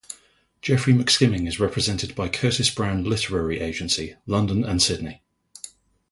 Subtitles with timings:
[0.63, 5.21] Geoffrey McSkimming is represented by Curtis Brown Literary Agency, London and Sydney.